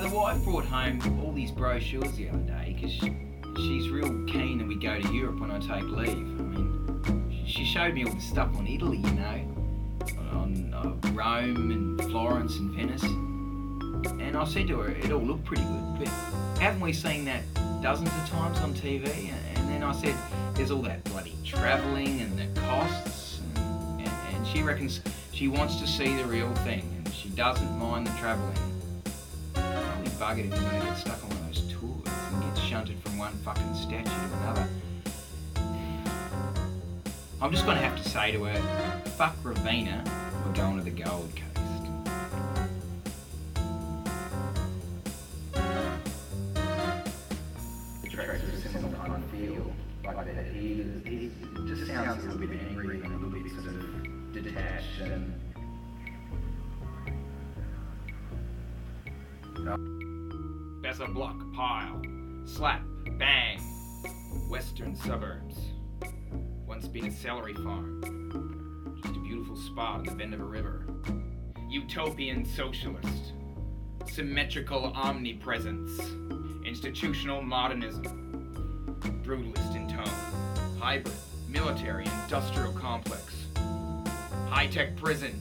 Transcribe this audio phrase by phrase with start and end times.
[0.00, 3.14] The wife brought home all these brochures the other day because she,
[3.56, 6.08] she's real keen that we go to Europe when I take leave.
[6.08, 9.56] I mean, she showed me all the stuff on Italy, you know,
[10.32, 13.02] on uh, Rome and Florence and Venice.
[13.02, 16.08] And I said to her, it all looked pretty good, but
[16.58, 17.42] haven't we seen that
[17.82, 19.06] dozens of times on TV?
[19.54, 20.14] And then I said,
[20.54, 25.02] there's all that bloody travelling and the costs, and, and, and she reckons
[25.34, 28.79] she wants to see the real thing, and she doesn't mind the travelling.
[30.20, 30.52] Buggered
[30.98, 34.68] stuck on one of those tours and shunted from one fucking statue to another.
[37.40, 40.06] I'm just going to have to say to her, fuck Ravina,
[40.44, 41.46] we're going to the Gold Coast.
[60.94, 62.02] Sounds a block, pile,
[62.44, 62.82] slap,
[63.16, 63.60] bang.
[64.48, 65.54] Western suburbs.
[66.66, 68.98] Once been a celery farm.
[69.02, 70.86] Just a beautiful spot on the bend of a river.
[71.68, 73.34] Utopian socialist.
[74.10, 76.00] Symmetrical omnipresence.
[76.66, 78.96] Institutional modernism.
[79.22, 80.80] Brutalist in tone.
[80.80, 81.14] Hybrid,
[81.48, 83.46] military, industrial complex.
[84.48, 85.40] High tech prison.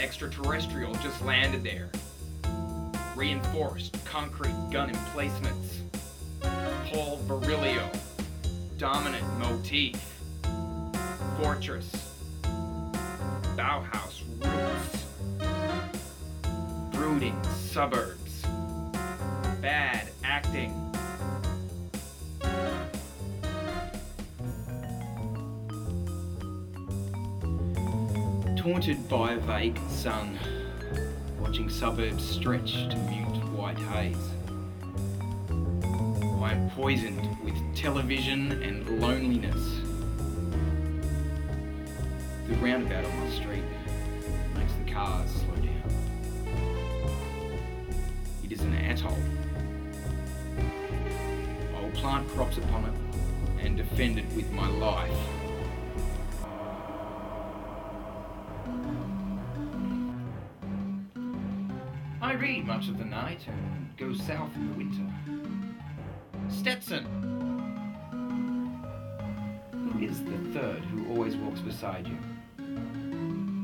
[0.00, 1.90] Extraterrestrial just landed there
[3.18, 5.80] reinforced concrete gun emplacements,
[6.86, 7.82] Paul Virilio,
[8.78, 9.96] dominant motif,
[11.36, 11.90] fortress,
[13.56, 15.04] Bauhaus roots,
[16.92, 18.42] brooding suburbs,
[19.60, 20.72] bad acting.
[28.56, 30.38] Taunted by a vague sun
[31.40, 34.16] watching suburbs stretch to mute white haze.
[36.40, 39.62] I am poisoned with television and loneliness.
[42.48, 43.64] The roundabout on my street
[44.54, 45.82] makes the cars slow down.
[48.44, 49.18] It is an atoll.
[51.76, 55.37] I will plant crops upon it and defend it with my life.
[62.68, 65.02] Much of the night and go south in the winter.
[66.50, 67.02] Stetson!
[69.72, 72.18] Who is the third who always walks beside you?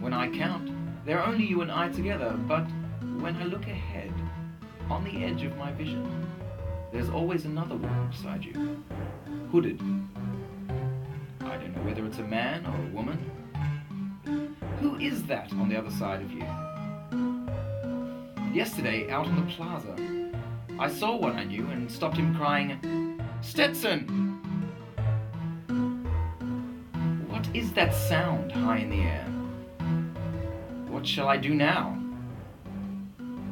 [0.00, 0.70] When I count,
[1.06, 2.66] there are only you and I together, but
[3.20, 4.12] when I look ahead,
[4.90, 6.04] on the edge of my vision,
[6.92, 8.84] there's always another one beside you.
[9.50, 9.80] Hooded.
[11.40, 13.18] I don't know whether it's a man or a woman.
[14.80, 16.44] Who is that on the other side of you?
[18.52, 19.94] Yesterday, out on the plaza,
[20.76, 24.08] I saw one I knew and stopped him crying, Stetson!
[27.28, 29.24] What is that sound high in the air?
[30.88, 31.90] What shall I do now?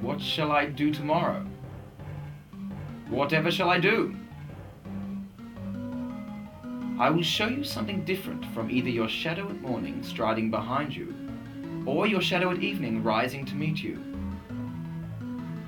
[0.00, 1.47] What shall I do tomorrow?
[3.09, 4.16] Whatever shall I do?
[6.98, 11.15] I will show you something different from either your shadow at morning striding behind you,
[11.86, 14.08] or your shadow at evening rising to meet you.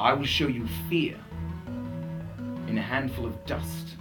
[0.01, 1.15] I will show you fear
[2.69, 3.97] in a handful of dust.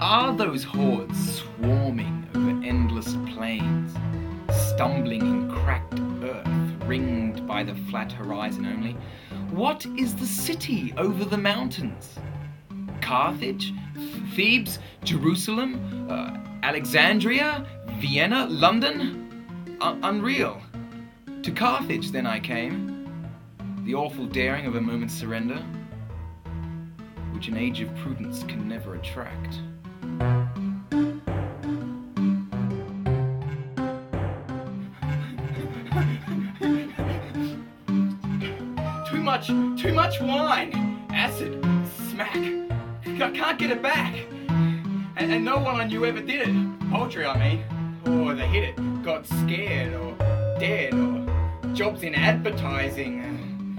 [0.00, 3.92] Are those hordes swarming over endless plains,
[4.68, 8.96] stumbling in cracked earth, ringed by the flat horizon only?
[9.50, 12.18] What is the city over the mountains?
[13.00, 13.72] Carthage?
[14.34, 14.78] Thebes?
[15.04, 16.08] Jerusalem?
[16.10, 17.66] Uh, Alexandria?
[18.00, 18.46] Vienna?
[18.46, 19.20] London?
[19.80, 20.60] Unreal.
[21.42, 23.06] To Carthage then I came,
[23.84, 25.62] the awful daring of a moment's surrender,
[27.32, 29.58] which an age of prudence can never attract.
[39.24, 41.06] Much, too much wine.
[41.10, 41.58] Acid,
[42.10, 42.36] smack.
[43.06, 44.14] I can't get it back.
[45.16, 46.90] And, and no one I knew ever did it.
[46.90, 47.64] Poetry, I mean.
[48.06, 50.14] Or they hit it, got scared, or
[50.60, 53.78] dead, or jobs in advertising.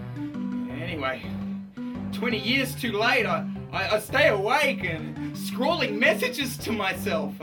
[0.81, 1.21] Anyway,
[2.11, 7.35] 20 years too late, I, I, I stay awake and scrawling messages to myself.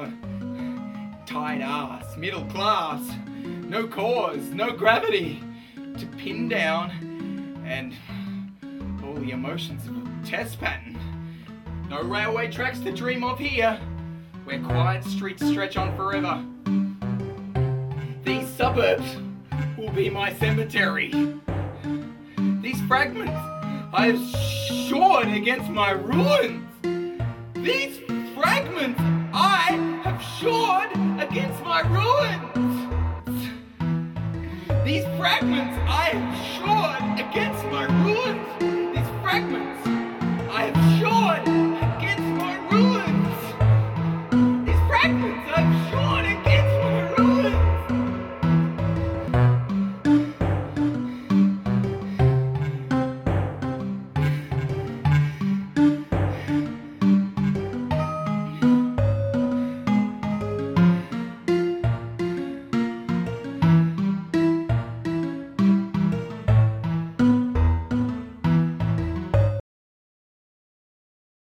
[1.25, 3.00] Tight ass, middle class,
[3.44, 5.40] no cause, no gravity
[5.96, 7.12] to pin down
[7.72, 7.94] and
[9.02, 10.98] all the emotions of a test pattern.
[11.88, 13.80] No railway tracks to dream of here,
[14.44, 16.44] where quiet streets stretch on forever.
[18.24, 19.16] These suburbs
[19.78, 21.12] will be my cemetery.
[22.60, 23.32] These fragments
[23.94, 26.68] I have shored against my ruins.
[27.54, 27.98] These
[28.34, 29.00] fragments
[29.32, 29.72] I
[30.04, 30.90] have shored
[31.20, 32.52] against my ruins.
[34.84, 36.81] These fragments I have my